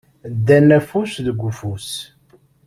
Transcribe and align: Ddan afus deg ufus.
Ddan 0.33 0.69
afus 0.77 1.13
deg 1.25 1.39
ufus. 1.49 1.89